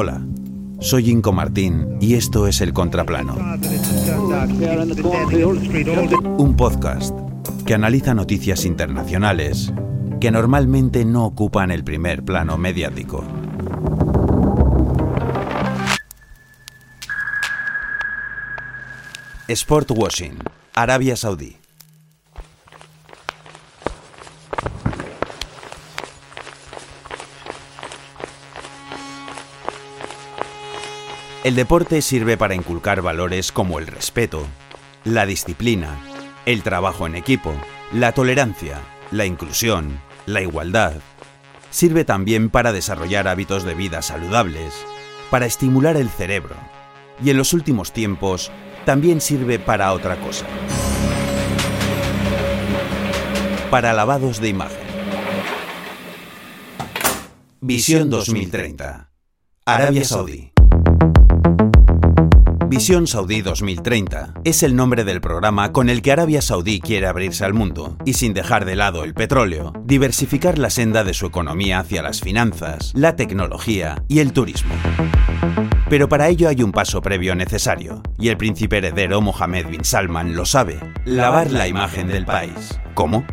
Hola, 0.00 0.24
soy 0.78 1.10
Inco 1.10 1.32
Martín 1.32 1.98
y 2.00 2.14
esto 2.14 2.46
es 2.46 2.60
El 2.60 2.72
Contraplano. 2.72 3.34
Un 6.38 6.54
podcast 6.56 7.12
que 7.66 7.74
analiza 7.74 8.14
noticias 8.14 8.64
internacionales 8.64 9.72
que 10.20 10.30
normalmente 10.30 11.04
no 11.04 11.24
ocupan 11.24 11.72
el 11.72 11.82
primer 11.82 12.22
plano 12.24 12.56
mediático. 12.56 13.24
Sport 19.48 19.90
Washing, 19.96 20.38
Arabia 20.74 21.16
Saudí. 21.16 21.57
El 31.44 31.54
deporte 31.54 32.02
sirve 32.02 32.36
para 32.36 32.56
inculcar 32.56 33.00
valores 33.00 33.52
como 33.52 33.78
el 33.78 33.86
respeto, 33.86 34.44
la 35.04 35.24
disciplina, 35.24 35.96
el 36.46 36.62
trabajo 36.62 37.06
en 37.06 37.14
equipo, 37.14 37.54
la 37.92 38.12
tolerancia, 38.12 38.80
la 39.12 39.24
inclusión, 39.24 40.00
la 40.26 40.42
igualdad. 40.42 40.94
Sirve 41.70 42.04
también 42.04 42.50
para 42.50 42.72
desarrollar 42.72 43.28
hábitos 43.28 43.62
de 43.62 43.74
vida 43.74 44.02
saludables, 44.02 44.74
para 45.30 45.46
estimular 45.46 45.96
el 45.96 46.08
cerebro 46.08 46.56
y 47.22 47.30
en 47.30 47.36
los 47.36 47.52
últimos 47.52 47.92
tiempos 47.92 48.50
también 48.84 49.20
sirve 49.20 49.58
para 49.58 49.92
otra 49.92 50.20
cosa. 50.20 50.46
Para 53.70 53.92
lavados 53.92 54.40
de 54.40 54.48
imagen. 54.48 54.88
Visión 57.60 58.10
2030. 58.10 59.10
Arabia 59.66 60.04
Saudí. 60.04 60.52
Visión 62.68 63.06
Saudí 63.06 63.40
2030 63.40 64.34
es 64.44 64.62
el 64.62 64.76
nombre 64.76 65.02
del 65.04 65.22
programa 65.22 65.72
con 65.72 65.88
el 65.88 66.02
que 66.02 66.12
Arabia 66.12 66.42
Saudí 66.42 66.80
quiere 66.80 67.06
abrirse 67.06 67.46
al 67.46 67.54
mundo 67.54 67.96
y 68.04 68.12
sin 68.12 68.34
dejar 68.34 68.66
de 68.66 68.76
lado 68.76 69.04
el 69.04 69.14
petróleo, 69.14 69.72
diversificar 69.84 70.58
la 70.58 70.68
senda 70.68 71.02
de 71.02 71.14
su 71.14 71.24
economía 71.24 71.78
hacia 71.78 72.02
las 72.02 72.20
finanzas, 72.20 72.92
la 72.94 73.16
tecnología 73.16 74.04
y 74.06 74.18
el 74.18 74.34
turismo. 74.34 74.74
Pero 75.88 76.10
para 76.10 76.28
ello 76.28 76.50
hay 76.50 76.62
un 76.62 76.72
paso 76.72 77.00
previo 77.00 77.34
necesario, 77.34 78.02
y 78.18 78.28
el 78.28 78.36
príncipe 78.36 78.76
heredero 78.76 79.22
Mohammed 79.22 79.68
bin 79.68 79.84
Salman 79.84 80.36
lo 80.36 80.44
sabe, 80.44 80.78
lavar 81.06 81.50
la 81.50 81.68
imagen 81.68 82.08
del 82.08 82.26
país. 82.26 82.78
¿Cómo? 82.92 83.24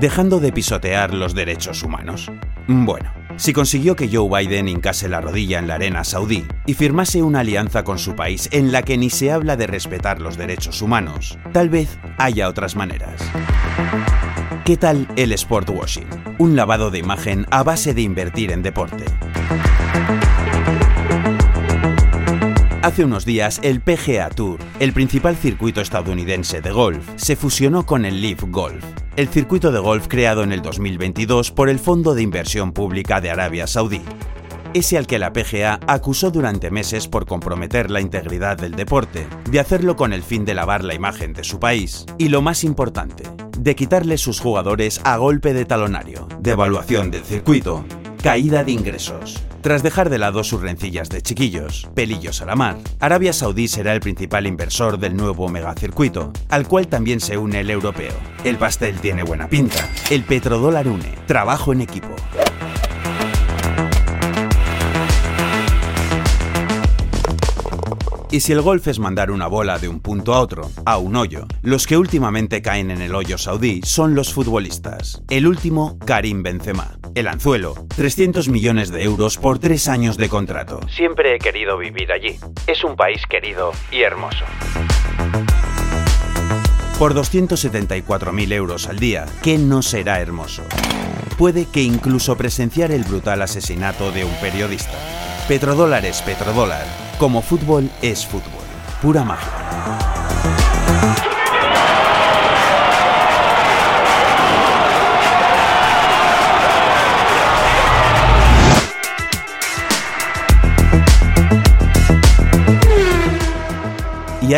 Dejando 0.00 0.40
de 0.40 0.50
pisotear 0.50 1.14
los 1.14 1.34
derechos 1.34 1.84
humanos. 1.84 2.28
Bueno, 2.66 3.12
si 3.40 3.54
consiguió 3.54 3.96
que 3.96 4.10
Joe 4.12 4.28
Biden 4.28 4.68
hincase 4.68 5.08
la 5.08 5.22
rodilla 5.22 5.58
en 5.58 5.66
la 5.66 5.76
arena 5.76 6.04
saudí 6.04 6.44
y 6.66 6.74
firmase 6.74 7.22
una 7.22 7.40
alianza 7.40 7.84
con 7.84 7.98
su 7.98 8.14
país 8.14 8.50
en 8.52 8.70
la 8.70 8.82
que 8.82 8.98
ni 8.98 9.08
se 9.08 9.32
habla 9.32 9.56
de 9.56 9.66
respetar 9.66 10.20
los 10.20 10.36
derechos 10.36 10.82
humanos, 10.82 11.38
tal 11.50 11.70
vez 11.70 11.98
haya 12.18 12.50
otras 12.50 12.76
maneras. 12.76 13.22
¿Qué 14.66 14.76
tal 14.76 15.08
el 15.16 15.32
sport 15.32 15.70
washing? 15.70 16.06
Un 16.38 16.54
lavado 16.54 16.90
de 16.90 16.98
imagen 16.98 17.46
a 17.50 17.62
base 17.62 17.94
de 17.94 18.02
invertir 18.02 18.52
en 18.52 18.62
deporte. 18.62 19.06
Hace 22.82 23.04
unos 23.04 23.26
días, 23.26 23.60
el 23.62 23.82
PGA 23.82 24.30
Tour, 24.30 24.58
el 24.78 24.94
principal 24.94 25.36
circuito 25.36 25.82
estadounidense 25.82 26.62
de 26.62 26.70
golf, 26.70 27.06
se 27.16 27.36
fusionó 27.36 27.84
con 27.84 28.06
el 28.06 28.22
Leaf 28.22 28.44
Golf, 28.48 28.82
el 29.16 29.28
circuito 29.28 29.70
de 29.70 29.78
golf 29.78 30.06
creado 30.08 30.42
en 30.42 30.50
el 30.50 30.62
2022 30.62 31.50
por 31.50 31.68
el 31.68 31.78
Fondo 31.78 32.14
de 32.14 32.22
Inversión 32.22 32.72
Pública 32.72 33.20
de 33.20 33.30
Arabia 33.30 33.66
Saudí. 33.66 34.00
Ese 34.72 34.96
al 34.96 35.06
que 35.06 35.18
la 35.18 35.34
PGA 35.34 35.78
acusó 35.86 36.30
durante 36.30 36.70
meses 36.70 37.06
por 37.06 37.26
comprometer 37.26 37.90
la 37.90 38.00
integridad 38.00 38.56
del 38.56 38.72
deporte, 38.72 39.26
de 39.50 39.60
hacerlo 39.60 39.94
con 39.94 40.14
el 40.14 40.22
fin 40.22 40.46
de 40.46 40.54
lavar 40.54 40.82
la 40.82 40.94
imagen 40.94 41.34
de 41.34 41.44
su 41.44 41.60
país 41.60 42.06
y, 42.16 42.30
lo 42.30 42.40
más 42.40 42.64
importante, 42.64 43.24
de 43.58 43.76
quitarle 43.76 44.16
sus 44.16 44.40
jugadores 44.40 45.02
a 45.04 45.18
golpe 45.18 45.52
de 45.52 45.66
talonario, 45.66 46.28
devaluación 46.40 47.10
del 47.10 47.24
circuito, 47.24 47.84
caída 48.20 48.64
de 48.64 48.72
ingresos. 48.72 49.42
Tras 49.62 49.82
dejar 49.82 50.10
de 50.10 50.18
lado 50.18 50.44
sus 50.44 50.60
rencillas 50.60 51.08
de 51.08 51.22
chiquillos, 51.22 51.88
pelillos 51.94 52.40
a 52.42 52.46
la 52.46 52.56
mar, 52.56 52.78
Arabia 52.98 53.32
Saudí 53.32 53.68
será 53.68 53.94
el 53.94 54.00
principal 54.00 54.46
inversor 54.46 54.98
del 54.98 55.16
nuevo 55.16 55.48
megacircuito, 55.48 56.32
al 56.48 56.66
cual 56.66 56.88
también 56.88 57.20
se 57.20 57.36
une 57.36 57.60
el 57.60 57.70
europeo. 57.70 58.12
El 58.44 58.56
pastel 58.56 58.98
tiene 59.00 59.22
buena 59.22 59.48
pinta. 59.48 59.88
El 60.10 60.24
petrodólar 60.24 60.88
une. 60.88 61.14
Trabajo 61.26 61.72
en 61.72 61.82
equipo. 61.82 62.14
Y 68.30 68.40
si 68.40 68.52
el 68.52 68.62
golf 68.62 68.86
es 68.86 69.00
mandar 69.00 69.32
una 69.32 69.48
bola 69.48 69.78
de 69.78 69.88
un 69.88 69.98
punto 69.98 70.34
a 70.34 70.40
otro, 70.40 70.70
a 70.84 70.98
un 70.98 71.16
hoyo, 71.16 71.46
los 71.62 71.88
que 71.88 71.96
últimamente 71.96 72.62
caen 72.62 72.92
en 72.92 73.02
el 73.02 73.14
hoyo 73.16 73.38
saudí 73.38 73.80
son 73.82 74.14
los 74.14 74.32
futbolistas. 74.32 75.20
El 75.28 75.48
último, 75.48 75.98
Karim 75.98 76.44
Benzema. 76.44 76.99
El 77.14 77.26
anzuelo, 77.26 77.74
300 77.96 78.48
millones 78.48 78.90
de 78.90 79.02
euros 79.02 79.36
por 79.36 79.58
tres 79.58 79.88
años 79.88 80.16
de 80.16 80.28
contrato. 80.28 80.80
Siempre 80.88 81.34
he 81.34 81.38
querido 81.38 81.76
vivir 81.76 82.12
allí. 82.12 82.38
Es 82.66 82.84
un 82.84 82.96
país 82.96 83.22
querido 83.28 83.72
y 83.90 84.02
hermoso. 84.02 84.44
Por 86.98 87.14
274.000 87.14 88.52
euros 88.52 88.86
al 88.86 88.98
día, 88.98 89.26
¿qué 89.42 89.58
no 89.58 89.82
será 89.82 90.20
hermoso? 90.20 90.62
Puede 91.38 91.66
que 91.66 91.82
incluso 91.82 92.36
presenciar 92.36 92.92
el 92.92 93.04
brutal 93.04 93.42
asesinato 93.42 94.12
de 94.12 94.24
un 94.24 94.34
periodista. 94.40 94.98
Petrodólar 95.48 96.04
es 96.04 96.20
petrodólar, 96.22 96.84
como 97.18 97.42
fútbol 97.42 97.90
es 98.02 98.26
fútbol. 98.26 98.62
Pura 99.00 99.24
magia. 99.24 99.59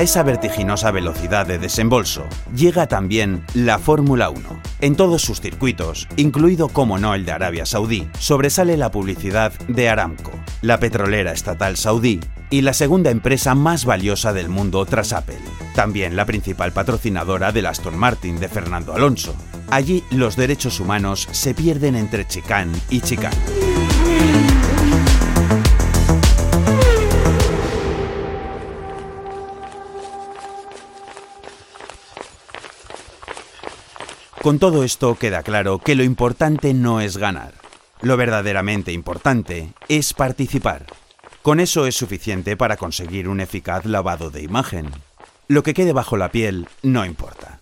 Esa 0.03 0.25
vertiginosa 0.25 0.91
velocidad 0.91 1.47
de 1.47 1.61
desembolso 1.61 2.27
llega 2.57 2.89
también 2.89 3.45
la 3.55 3.79
Fórmula 3.79 4.31
1. 4.31 4.41
En 4.81 4.97
todos 4.97 5.23
sus 5.23 5.41
circuitos, 5.41 6.09
incluido 6.17 6.69
como 6.69 6.99
no 6.99 7.15
el 7.15 7.25
de 7.25 7.31
Arabia 7.31 7.67
Saudí, 7.67 8.09
sobresale 8.19 8.77
la 8.77 8.91
publicidad 8.91 9.53
de 9.69 9.89
Aramco, 9.89 10.33
la 10.61 10.79
petrolera 10.79 11.33
estatal 11.33 11.77
saudí 11.77 12.19
y 12.51 12.63
la 12.63 12.73
segunda 12.73 13.11
empresa 13.11 13.55
más 13.55 13.85
valiosa 13.85 14.33
del 14.33 14.49
mundo 14.49 14.85
tras 14.87 15.13
Apple. 15.13 15.39
También 15.77 16.17
la 16.17 16.27
principal 16.27 16.73
patrocinadora 16.73 17.53
del 17.53 17.67
Aston 17.67 17.97
Martin 17.97 18.41
de 18.41 18.49
Fernando 18.49 18.95
Alonso. 18.95 19.37
Allí 19.71 20.03
los 20.11 20.34
derechos 20.34 20.81
humanos 20.81 21.29
se 21.31 21.55
pierden 21.55 21.95
entre 21.95 22.27
chicán 22.27 22.73
y 22.91 23.03
chicán. 23.03 23.33
Con 34.42 34.58
todo 34.58 34.82
esto 34.82 35.14
queda 35.14 35.44
claro 35.44 35.78
que 35.78 35.94
lo 35.94 36.03
importante 36.03 36.75
no 36.75 37.00
es 37.00 37.16
ganar. 37.16 37.54
Lo 38.00 38.16
verdaderamente 38.16 38.91
importante 38.91 39.72
es 39.88 40.14
participar. 40.14 40.86
Con 41.42 41.60
eso 41.60 41.86
es 41.86 41.94
suficiente 41.94 42.56
para 42.56 42.76
conseguir 42.76 43.28
un 43.28 43.41
eficaz 43.41 43.84
lavado 43.84 44.30
de 44.30 44.42
imagen. 44.42 44.91
Lo 45.47 45.62
que 45.62 45.75
quede 45.75 45.92
bajo 45.92 46.16
la 46.16 46.32
piel 46.32 46.66
no 46.82 47.06
importa. 47.06 47.60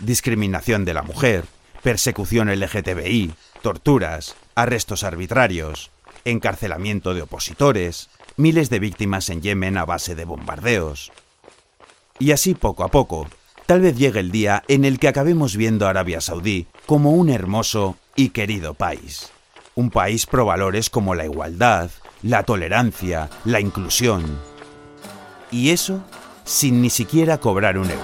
Discriminación 0.00 0.84
de 0.84 0.92
la 0.92 1.02
mujer, 1.02 1.46
persecución 1.82 2.50
LGTBI, 2.50 3.32
torturas, 3.62 4.36
arrestos 4.54 5.04
arbitrarios, 5.04 5.90
encarcelamiento 6.26 7.14
de 7.14 7.22
opositores, 7.22 8.10
miles 8.36 8.68
de 8.68 8.80
víctimas 8.80 9.30
en 9.30 9.40
Yemen 9.40 9.78
a 9.78 9.86
base 9.86 10.14
de 10.14 10.26
bombardeos. 10.26 11.10
Y 12.18 12.32
así 12.32 12.54
poco 12.54 12.84
a 12.84 12.88
poco, 12.88 13.28
tal 13.68 13.82
vez 13.82 13.98
llegue 13.98 14.20
el 14.20 14.30
día 14.30 14.64
en 14.66 14.86
el 14.86 14.98
que 14.98 15.08
acabemos 15.08 15.54
viendo 15.54 15.86
a 15.86 15.90
Arabia 15.90 16.22
Saudí 16.22 16.66
como 16.86 17.12
un 17.12 17.28
hermoso 17.28 17.98
y 18.16 18.30
querido 18.30 18.72
país. 18.72 19.30
Un 19.74 19.90
país 19.90 20.24
pro 20.24 20.46
valores 20.46 20.88
como 20.88 21.14
la 21.14 21.26
igualdad, 21.26 21.90
la 22.22 22.44
tolerancia, 22.44 23.28
la 23.44 23.60
inclusión. 23.60 24.24
Y 25.50 25.68
eso 25.68 26.02
sin 26.44 26.80
ni 26.80 26.88
siquiera 26.88 27.36
cobrar 27.36 27.76
un 27.76 27.90
euro. 27.90 28.02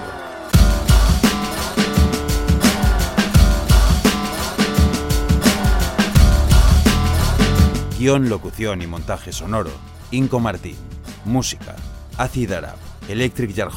Guión, 7.98 8.28
locución 8.28 8.82
y 8.82 8.86
montaje 8.86 9.32
sonoro, 9.32 9.70
Inco 10.10 10.40
Martín. 10.40 10.76
Música, 11.24 11.74
Acid 12.18 12.52
Arab, 12.52 12.76
Electric 13.08 13.56
Jar 13.56 13.70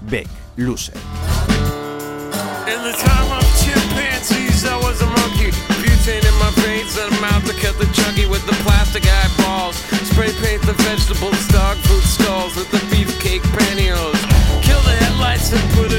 Beck, 0.00 0.26
Loser. 0.60 0.92
In 2.68 2.80
the 2.84 2.92
time 2.92 3.32
of 3.32 3.44
chimpanzees, 3.64 4.66
I 4.68 4.76
was 4.76 5.00
a 5.00 5.06
monkey. 5.06 5.56
Butane 5.80 6.20
in 6.20 6.36
my 6.36 6.52
veins 6.60 6.98
and 6.98 7.08
a 7.16 7.20
mouth 7.20 7.44
that 7.48 7.56
cut 7.64 7.78
the 7.78 7.88
chunky 7.96 8.26
with 8.26 8.44
the 8.44 8.52
plastic 8.60 9.08
eyeballs. 9.08 9.76
Spray 10.12 10.32
paint 10.44 10.60
the 10.68 10.76
vegetables, 10.84 11.40
dog 11.48 11.78
food 11.88 12.04
skulls 12.04 12.56
with 12.56 12.70
the 12.70 12.82
beefcake 12.92 13.40
pantyhose. 13.56 14.20
Kill 14.60 14.82
the 14.84 14.92
headlights 15.00 15.50
and 15.50 15.64
put 15.72 15.89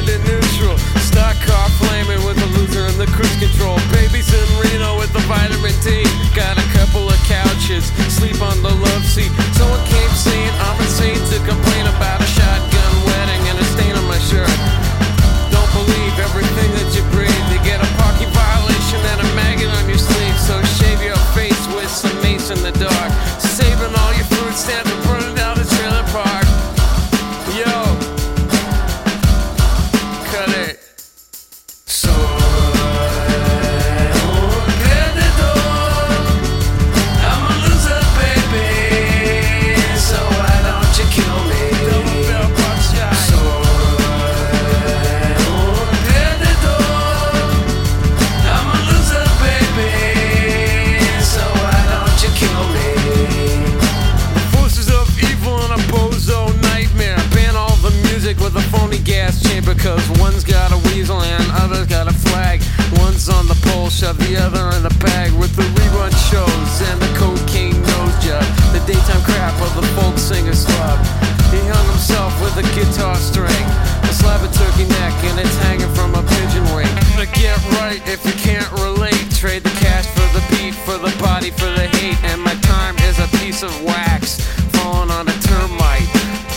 of 64.12 64.18
the 64.28 64.36
other 64.36 64.76
in 64.76 64.86
a 64.86 64.96
bag 65.00 65.32
with 65.40 65.56
the 65.56 65.64
rerun 65.80 66.12
shows 66.28 66.74
and 66.92 67.00
the 67.00 67.08
cocaine 67.16 67.80
nose 67.80 68.18
job. 68.20 68.44
The 68.76 68.84
daytime 68.84 69.24
crap 69.24 69.56
of 69.64 69.72
the 69.80 69.88
folk 69.96 70.18
singer's 70.18 70.66
club. 70.66 71.00
He 71.48 71.64
hung 71.64 71.88
himself 71.88 72.36
with 72.44 72.60
a 72.60 72.68
guitar 72.76 73.16
string, 73.16 73.66
a 74.04 74.12
slab 74.12 74.44
of 74.44 74.52
turkey 74.52 74.84
neck, 75.00 75.16
and 75.32 75.40
it's 75.40 75.56
hanging 75.64 75.94
from 75.96 76.12
a 76.16 76.24
pigeon 76.28 76.66
wing. 76.76 76.92
To 77.24 77.26
get 77.40 77.56
right 77.80 78.04
if 78.06 78.26
you 78.26 78.36
can't 78.36 78.70
relate, 78.84 79.32
trade 79.32 79.64
the 79.64 79.76
cash 79.80 80.08
for 80.08 80.28
the 80.36 80.44
beat, 80.52 80.76
for 80.84 80.98
the 81.00 81.16
body, 81.24 81.52
for 81.52 81.72
the 81.72 81.88
hate. 81.96 82.20
And 82.24 82.42
my 82.42 82.56
time 82.68 82.98
is 83.08 83.18
a 83.20 83.28
piece 83.40 83.64
of 83.64 83.72
wax 83.84 84.42
falling 84.76 85.12
on 85.12 85.30
a 85.30 85.38
termite 85.40 86.10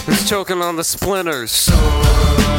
who's 0.06 0.28
choking 0.28 0.60
on 0.60 0.74
the 0.74 0.84
splinters. 0.84 1.52
So. 1.52 2.53